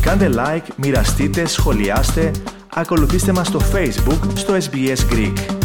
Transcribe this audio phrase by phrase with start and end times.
[0.00, 2.30] Κάντε like, μοιραστείτε, σχολιάστε,
[2.74, 5.58] ακολουθήστε μας στο Facebook στο SBS Greek.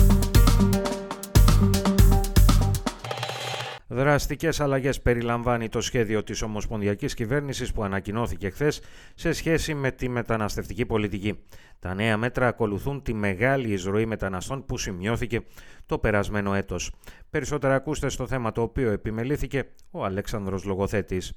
[3.87, 8.81] Δραστικές αλλαγές περιλαμβάνει το σχέδιο της Ομοσπονδιακής Κυβέρνησης που ανακοινώθηκε χθες
[9.16, 11.39] σε σχέση με τη μεταναστευτική πολιτική.
[11.79, 15.41] Τα νέα μέτρα ακολουθούν τη μεγάλη εισρωή μεταναστών που σημειώθηκε
[15.85, 16.91] το περασμένο έτος.
[17.29, 21.33] Περισσότερα ακούστε στο θέμα το οποίο επιμελήθηκε ο Αλέξανδρος Λογοθέτης.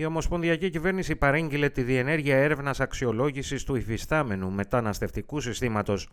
[0.00, 6.08] Η Ομοσπονδιακή Κυβέρνηση παρήγγειλε τη διενέργεια έρευνας αξιολόγησης του υφιστάμενου μεταναστευτικού συστήματος.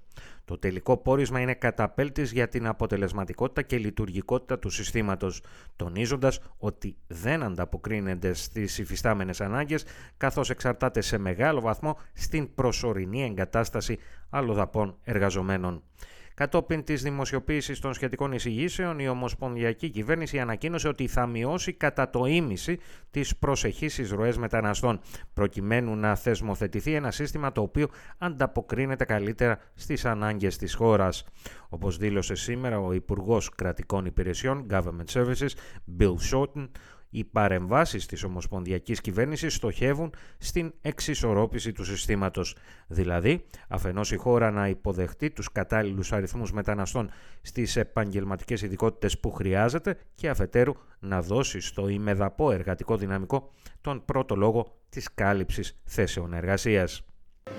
[0.45, 5.41] Το τελικό πόρισμα είναι καταπέλτης για την αποτελεσματικότητα και λειτουργικότητα του συστήματος,
[5.75, 9.85] τονίζοντας ότι δεν ανταποκρίνεται στις υφιστάμενες ανάγκες,
[10.17, 13.97] καθώς εξαρτάται σε μεγάλο βαθμό στην προσωρινή εγκατάσταση
[14.29, 15.83] αλλοδαπών εργαζομένων.
[16.35, 22.25] Κατόπιν της δημοσιοποίησης των σχετικών εισηγήσεων, η Ομοσπονδιακή Κυβέρνηση ανακοίνωσε ότι θα μειώσει κατά το
[22.25, 22.79] ίμιση
[23.11, 24.99] τις προσεχεί εισρωέ μεταναστών,
[25.33, 31.25] προκειμένου να θεσμοθετηθεί ένα σύστημα το οποίο ανταποκρίνεται καλύτερα στις ανάγκες της χώρας.
[31.69, 35.49] Όπως δήλωσε σήμερα ο Υπουργός Κρατικών Υπηρεσιών Government Services,
[35.99, 36.69] Bill Shorten,
[37.15, 42.55] οι παρεμβάσεις της Ομοσπονδιακής Κυβέρνησης στοχεύουν στην εξισορρόπηση του συστήματος.
[42.87, 47.09] Δηλαδή, αφενός η χώρα να υποδεχτεί τους κατάλληλους αριθμούς μεταναστών
[47.41, 54.35] στις επαγγελματικές ειδικότητες που χρειάζεται και αφετέρου να δώσει στο ημεδαπό εργατικό δυναμικό τον πρώτο
[54.35, 57.01] λόγο της κάλυψης θέσεων εργασίας.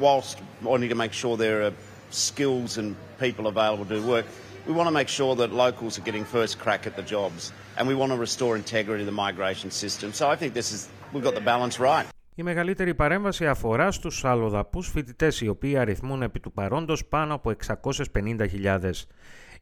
[0.01, 1.75] Whilst wanting to make sure there are
[2.11, 4.27] skills and people available to work,
[4.67, 7.83] we want to make sure that locals are getting first crack at the jobs and
[7.91, 10.13] we want to restore integrity to the migration system.
[10.13, 10.81] So I think this is,
[11.13, 12.07] we've got the balance right.
[12.39, 17.55] Η μεγαλύτερη παρέμβαση αφορά στους αλλοδαπούς φοιτητές οι οποίοι αριθμούν επί του παρόντος πάνω από
[17.67, 18.91] 650.000.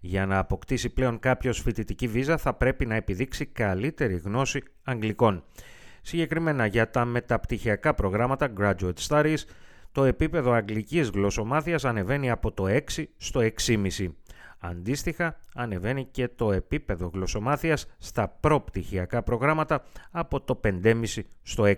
[0.01, 5.45] Για να αποκτήσει πλέον κάποιος φοιτητική βίζα θα πρέπει να επιδείξει καλύτερη γνώση αγγλικών.
[6.03, 9.39] Συγκεκριμένα για τα μεταπτυχιακά προγράμματα Graduate Studies,
[9.93, 14.09] το επίπεδο αγγλικής γλωσσομάθειας ανεβαίνει από το 6 στο 6,5.
[14.67, 21.05] Αντίστοιχα, ανεβαίνει και το επίπεδο γλωσσομάθειας στα προπτυχιακά προγράμματα από το 5,5
[21.43, 21.75] στο 6.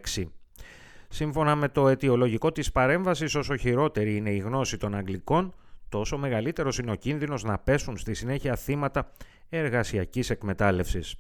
[1.09, 5.55] Σύμφωνα με το αιτιολογικό της παρέμβασης, όσο χειρότερη είναι η γνώση των Αγγλικών,
[5.89, 9.13] τόσο μεγαλύτερος είναι ο κίνδυνος να πέσουν στη συνέχεια θύματα
[9.49, 11.17] εργασιακής εκμετάλλευσης.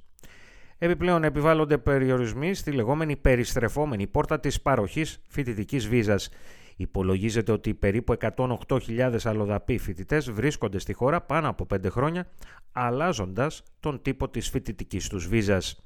[0.79, 6.29] Επιπλέον επιβάλλονται περιορισμοί στη λεγόμενη περιστρεφόμενη πόρτα της παροχής φοιτητικής βίζας.
[6.77, 12.27] Υπολογίζεται ότι περίπου 108.000 αλλοδαποί φοιτητές βρίσκονται στη χώρα πάνω από 5 χρόνια,
[12.73, 15.81] αλλάζοντας τον τύπο της φοιτητικής τους βίζας.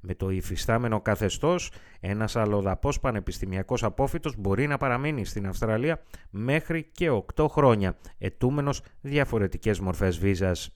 [0.00, 7.10] Με το υφιστάμενο καθεστώς, ένας αλλοδαπός πανεπιστημιακός απόφυτος μπορεί να παραμείνει στην Αυστραλία μέχρι και
[7.10, 10.72] 8 χρόνια, ετούμενος διαφορετικές μορφές βίζας.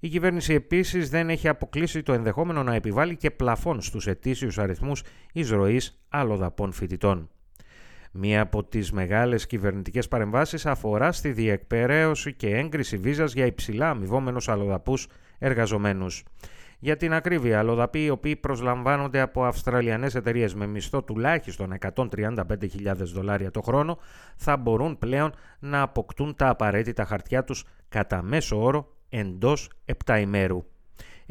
[0.00, 5.02] Η κυβέρνηση επίσης δεν έχει αποκλείσει το ενδεχόμενο να επιβάλλει και πλαφόν στους ετήσιους αριθμούς
[5.32, 7.30] εισρωής αλλοδαπών φοιτητών.
[8.12, 14.48] Μία από τις μεγάλες κυβερνητικές παρεμβάσεις αφορά στη διεκπαιρέωση και έγκριση βίζας για υψηλά αμοιβόμενους
[14.48, 15.06] αλλοδαπούς
[15.38, 16.24] εργαζομένους.
[16.78, 23.50] Για την ακρίβεια, αλλοδαποί οι οποίοι προσλαμβάνονται από Αυστραλιανές εταιρείες με μισθό τουλάχιστον 135.000 δολάρια
[23.50, 23.98] το χρόνο
[24.36, 29.70] θα μπορούν πλέον να αποκτούν τα απαραίτητα χαρτιά τους κατά μέσο όρο εντός
[30.04, 30.64] 7 ημέρου.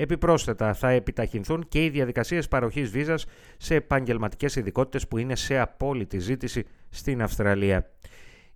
[0.01, 3.25] Επιπρόσθετα, θα επιταχυνθούν και οι διαδικασίες παροχής βίζας
[3.57, 7.89] σε επαγγελματικές ειδικότητες που είναι σε απόλυτη ζήτηση στην Αυστραλία.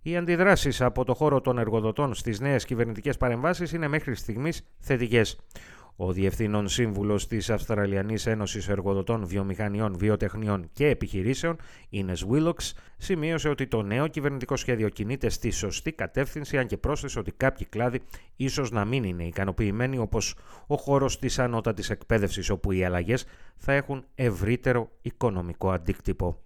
[0.02, 5.38] Οι αντιδράσεις από το χώρο των εργοδοτών στις νέες κυβερνητικές παρεμβάσεις είναι μέχρι στιγμής θετικές.
[5.96, 11.56] Ο Διευθύνων Σύμβουλος της Αυστραλιανής Ένωσης Εργοδοτών Βιομηχανιών, Βιοτεχνιών και Επιχειρήσεων,
[11.92, 17.18] Ines Willox, σημείωσε ότι το νέο κυβερνητικό σχέδιο κινείται στη σωστή κατεύθυνση, αν και πρόσθεσε
[17.18, 18.00] ότι κάποιοι κλάδοι
[18.36, 20.34] ίσως να μην είναι ικανοποιημένοι, όπως
[20.66, 23.24] ο χώρος της ανώτατης εκπαίδευσης, όπου οι αλλαγές
[23.56, 26.38] θα έχουν ευρύτερο οικονομικό αντίκτυπο.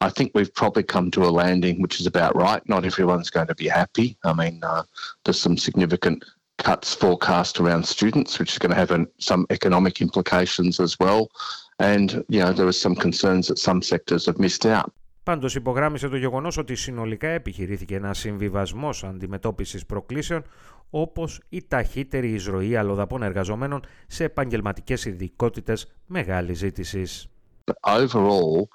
[0.00, 2.62] I think we've probably come to a landing which is about right.
[2.74, 4.16] Not everyone's going to be happy.
[4.30, 4.82] I mean, uh,
[5.24, 6.24] there's some significant
[6.57, 8.91] cuts forecast around students, which is going to have
[9.29, 11.21] some economic implications as well.
[11.79, 14.91] And, you know, there were some concerns that some sectors have missed out.
[15.23, 20.43] Πάντως υπογράμμισε το γεγονός ότι συνολικά επιχειρήθηκε ένα συμβιβασμός αντιμετώπισης προκλήσεων
[20.89, 27.27] όπως η ταχύτερη εισρωή αλλοδαπών εργαζομένων σε επαγγελματικές ειδικότητες μεγάλης ζήτησης.
[27.81, 28.67] Overall,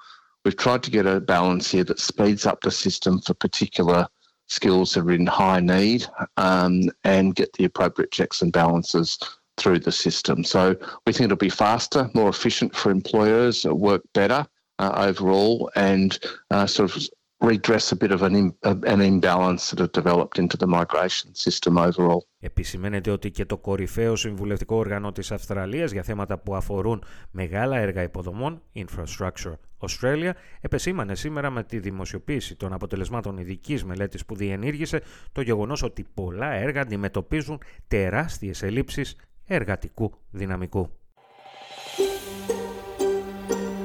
[0.43, 4.03] we've tried to get a balance here that speeds up the system for particular
[4.47, 6.05] skills that are in high need
[6.37, 9.17] um, and get the appropriate checks and balances
[9.57, 10.43] through the system.
[10.43, 10.75] So
[11.05, 14.45] we think it'll be faster, more efficient for employers, work better
[14.79, 16.17] uh, overall, and
[16.51, 17.03] uh, sort of
[17.41, 22.23] redress a bit of an, an imbalance that have developed into the migration system overall.
[22.39, 28.01] Επισημαίνεται ότι και το κορυφαίο συμβουλευτικό όργανο της Αυστραλίας για θέματα που αφορούν μεγάλα έργα
[28.01, 29.55] υποδομών, Infrastructure
[29.88, 35.02] Australia επεσήμανε σήμερα με τη δημοσιοποίηση των αποτελεσμάτων ειδικής μελέτης που διενήργησε
[35.32, 39.16] το γεγονός ότι πολλά έργα αντιμετωπίζουν τεράστιες ελλείψεις
[39.46, 40.90] εργατικού δυναμικού.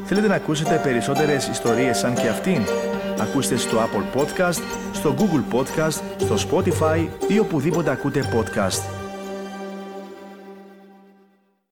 [0.04, 2.62] Θέλετε να ακούσετε περισσότερες ιστορίες σαν και αυτήν;
[3.20, 4.62] Ακούστε στο Apple Podcast,
[4.94, 8.99] στο Google Podcast, στο Spotify ή οπουδήποτε ακούτε podcast.